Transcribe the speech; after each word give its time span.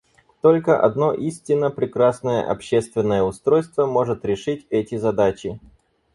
Только 0.41 0.79
одно 0.81 1.13
истинно 1.13 1.69
прекрасное 1.69 2.41
общественное 2.49 3.21
устройство 3.21 3.85
может 3.85 4.25
решить 4.25 4.65
эти 4.71 4.95
задачи. 4.97 5.59